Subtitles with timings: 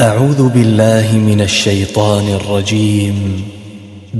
[0.00, 3.42] أعوذ بالله من الشيطان الرجيم.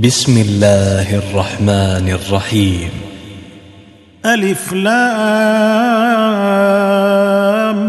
[0.03, 2.89] بسم الله الرحمن الرحيم.
[4.25, 4.93] ألف لام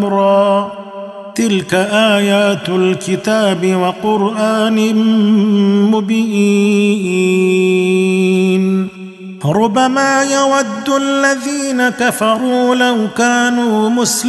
[0.05, 0.73] را.
[1.35, 4.95] تلك آيات الكتاب وقرآن
[5.91, 6.39] مبين.
[9.45, 14.29] ربما يود الذين كفروا لو كانوا مسلمين.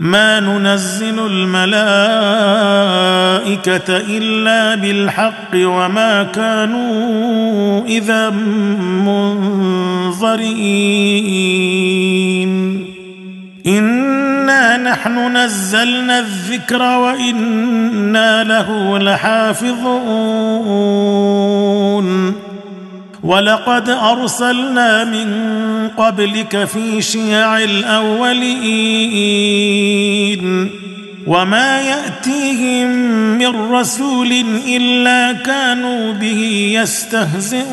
[0.00, 1.76] ما ننزل الملائكة
[3.88, 9.66] إلا بالحق وما كانوا إذا منظرين.
[13.66, 20.06] إنا نحن نزلنا الذكر وإنا له لحافظون.
[23.26, 25.28] ولقد أرسلنا من
[25.96, 28.40] قبلك في شيع الأولين
[31.26, 32.88] وما يأتيهم
[33.38, 34.32] من رسول
[34.68, 37.66] إلا كانوا به يستهزئون.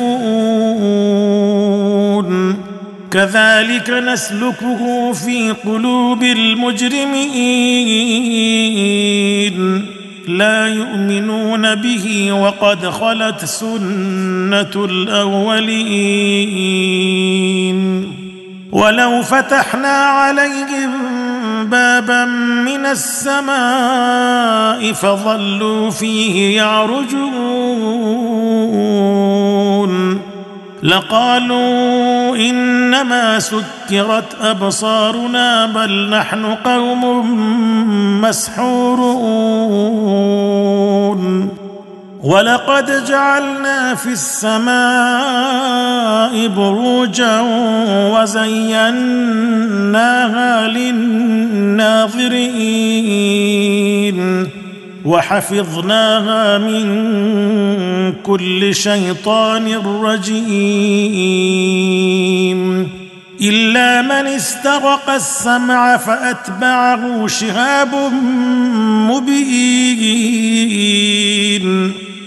[3.10, 7.14] كذلك نسلكه في قلوب المجرمين.
[10.28, 16.64] لا يؤمنون به وقد خلت سنة الأولين.
[18.72, 20.90] ولو فتحنا عليهم
[21.64, 22.24] بابا
[22.64, 28.43] من السماء فظلوا فيه يعرجون.
[30.84, 37.30] لقالوا إنما سكرت أبصارنا بل نحن قوم
[38.20, 39.54] مسحورون.
[42.22, 44.74] ولقد جعلنا في السماء
[46.48, 47.40] بروجا
[48.12, 49.08] وزيناها
[50.68, 52.24] للناظرين.
[55.04, 56.84] وحفظناها من
[58.22, 59.68] كل شيطان
[60.02, 61.34] رجيم.
[63.40, 67.94] إلا من استرق السمع فأتبعه شهاب
[69.10, 70.44] مبين.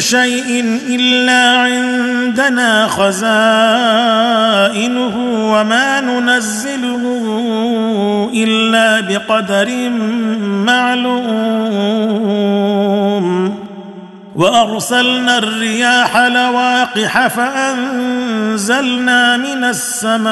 [0.00, 3.38] شيء إلا عندنا خزائنه
[5.52, 7.04] وما ننزله
[8.34, 9.90] إلا بقدر
[10.66, 11.98] معلوم.
[14.36, 18.76] وأرسلنا الرياح لواقح فأنزلنا
[19.36, 20.26] من السماء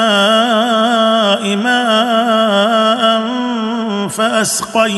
[1.55, 3.27] ماء
[4.09, 4.97] فأسقيناكموه.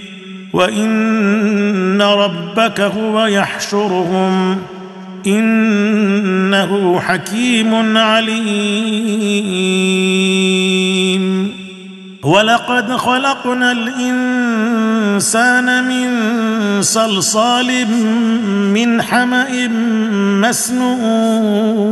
[0.53, 4.57] وان ربك هو يحشرهم
[5.27, 9.31] انه حكيم عليم
[12.23, 16.11] ولقد خلقنا الانسان من
[16.81, 17.87] صلصال
[18.73, 19.67] من حما
[20.41, 21.91] مسنون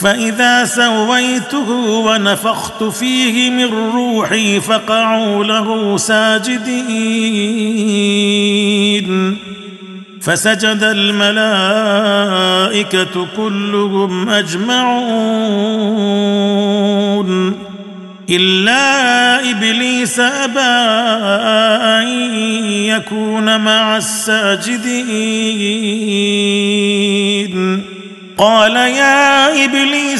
[0.00, 3.64] فإذا سويته ونفخت فيه من
[3.94, 6.68] روحي فقعوا له ساجدين.
[10.20, 11.76] فسجد الملائكة
[13.36, 14.88] كلهم أجمعون.
[18.30, 20.60] إلا إبليس أبى
[21.98, 22.08] أن
[22.84, 25.38] يكون مع الساجدين.
[28.38, 29.17] قال يا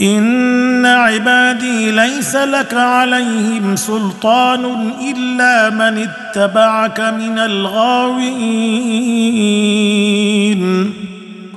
[0.00, 8.28] إن عبادي ليس لك عليهم سلطان إلا من اتبعك من الغاوين.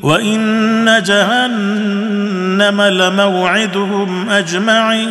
[0.04, 5.02] وإن جهنم لموعدهم أجمعين.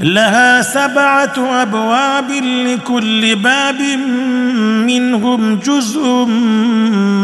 [0.00, 2.30] لها سبعة أبواب
[2.66, 3.80] لكل باب
[4.86, 6.24] منهم جزء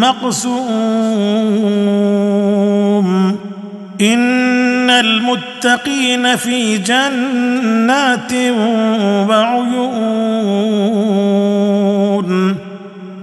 [0.01, 0.65] مقسوم.
[4.01, 8.33] إن المتقين في جنات
[9.29, 10.15] وعيون.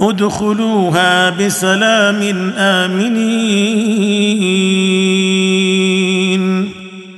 [0.01, 3.91] ادخلوها بسلام آمنين.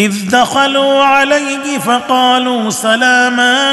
[0.00, 3.72] إذ دخلوا عليه فقالوا سلاما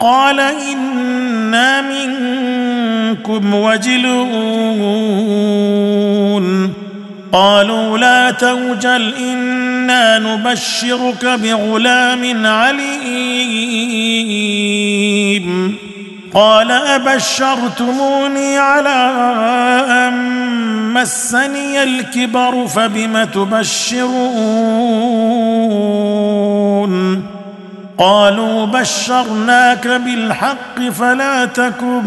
[0.00, 4.82] قال إنا منكم وجلون
[7.32, 13.02] قالوا لا توجل إنا نبشرك بغلام عليم
[16.34, 19.12] قال أبشرتموني على
[19.88, 20.31] أن
[21.02, 24.12] مسني الكبر فبم تبشرون
[27.98, 32.04] قالوا بشرناك بالحق فلا تكن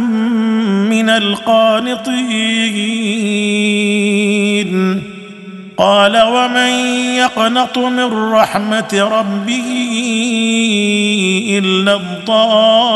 [0.89, 2.35] من القانطين.
[5.77, 6.69] قال ومن
[7.15, 9.69] يقنط من رحمة ربه
[11.59, 12.95] إلا الضالون.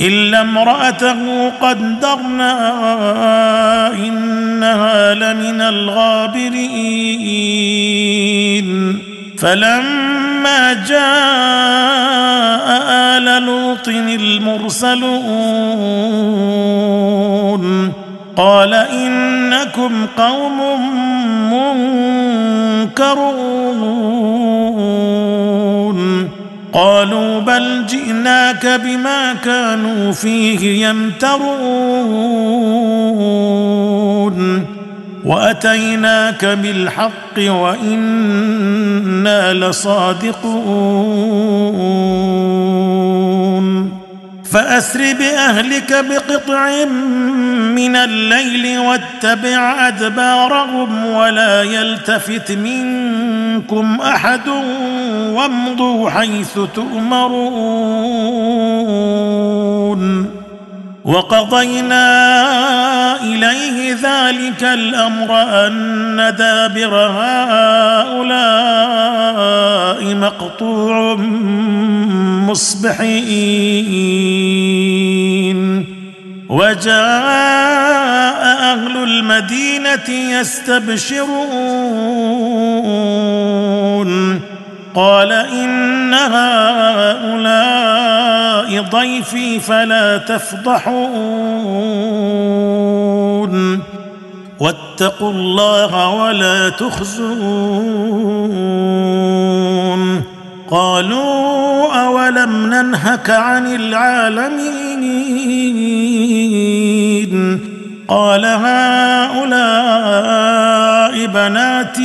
[0.00, 2.52] إلا امرأته قدرنا
[3.92, 6.58] إنها لمن الغابرين.
[9.38, 15.10] فلما جاء آل لوط المرسلون
[18.36, 20.58] قال إنكم قوم
[21.52, 23.40] منكرون.
[26.72, 31.50] قالوا بل جئناك بما كانوا فيه يمترون.
[35.24, 38.34] وأتيناك بالحق وإنا
[39.54, 40.30] لصادقون.
[44.50, 46.84] فأسر بأهلك بقطع
[47.74, 54.48] من الليل واتبع أدبارهم ولا يلتفت منكم أحد
[55.32, 58.40] وامضوا حيث تؤمرون.
[61.04, 62.02] وقضينا
[63.22, 68.44] إليه ذلك الأمر أن دابر هؤلاء
[70.14, 71.16] مقطوع
[72.50, 73.20] مصبحين.
[76.48, 77.00] وجاء
[78.72, 81.30] أهل المدينة يستبشرون.
[84.94, 88.09] قال إن هؤلاء
[88.78, 91.00] ضيفي فلا تفضحون.
[94.60, 98.00] واتقوا الله ولا تخزون.
[100.70, 105.00] قالوا أولم ننهك عن العالمين؟
[108.08, 109.40] قال هؤلاء
[111.26, 112.02] بناتي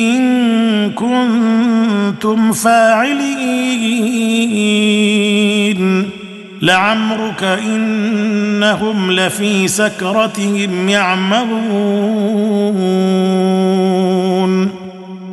[0.00, 3.26] إن كنتم فاعلين.
[6.62, 11.66] لعمرك إنهم لفي سكرتهم يعمهون.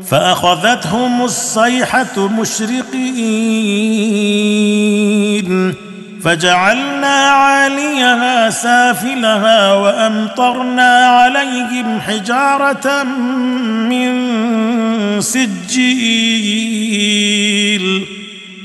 [0.10, 3.53] فأخذتهم الصيحة مشرقين.
[6.24, 13.03] فجعلنا عاليها سافلها وأمطرنا عليهم حجارة
[13.89, 14.12] من
[15.22, 16.24] سجيل.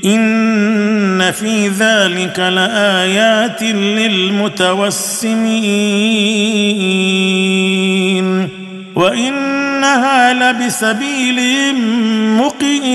[0.05, 4.59] إن في ذلك لآيات للمتوسمين.
[8.95, 11.75] وإنها لبسبيل
[12.37, 12.89] مقيم.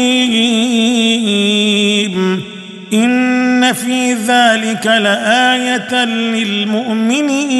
[3.72, 7.54] في ذلك لايه للمؤمنين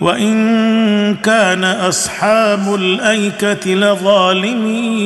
[0.00, 5.04] وان كان اصحاب الايكه لظالمين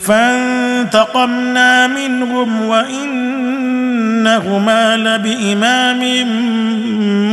[0.00, 3.76] فانتقمنا منهم وانهما
[4.96, 6.02] لبامام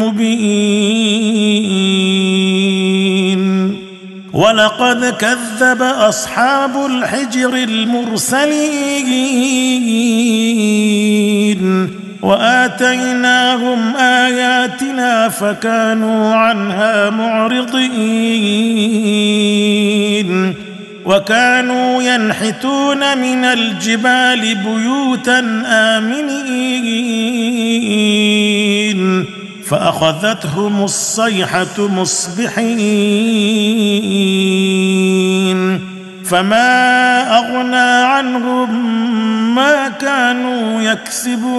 [0.04, 0.90] مبين
[4.34, 8.80] ولقد كذب أصحاب الحجر المرسلين
[12.22, 18.20] وآتيناهم آياتنا فكانوا عنها معرضين
[21.06, 26.60] وكانوا ينحتون من الجبال بيوتا آمنين
[29.70, 32.70] فأخذتهم الصيحة مصبحين
[36.26, 39.00] فما أغنى عنهم
[39.56, 41.50] ما كانوا يكسبون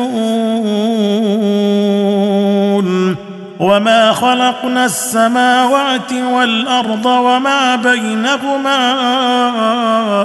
[3.61, 8.93] وما خلقنا السماوات والأرض وما بينهما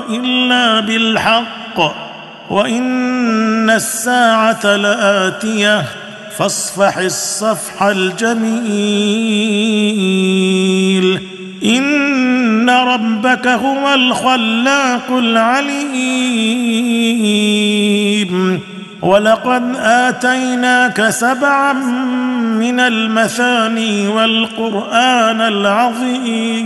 [0.09, 1.95] إلا بالحق
[2.49, 5.85] وإن الساعة لآتية
[6.37, 8.55] فاصفح الصفح الجميل.
[11.65, 16.35] إن ربك هو الخلاق العليم.
[19.01, 21.73] ولقد آتيناك سبعا
[22.59, 26.65] من المثاني والقرآن العظيم.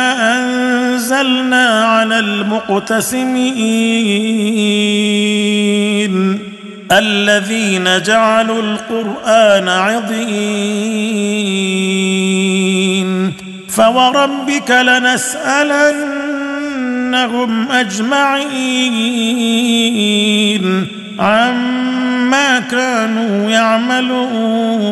[1.11, 3.31] أنزلنا على المقتسمين
[6.91, 10.21] الذين جعلوا القرآن عضين
[13.69, 16.11] فوربك لنسألنهم
[17.71, 19.01] أجمعين
[21.19, 24.91] عما كانوا يعملون